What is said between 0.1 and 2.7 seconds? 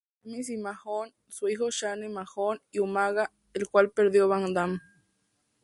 McMahon, su hijo Shane McMahon